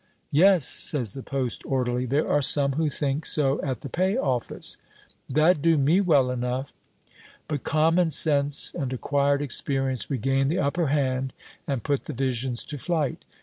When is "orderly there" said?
1.63-2.27